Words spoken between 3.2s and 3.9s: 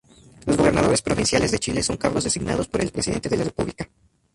de la República.